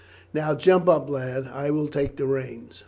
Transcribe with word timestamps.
"Now 0.33 0.55
jump 0.55 0.89
up, 0.89 1.11
lad; 1.11 1.47
I 1.53 1.69
will 1.69 1.87
take 1.87 2.17
the 2.17 2.25
reins. 2.25 2.79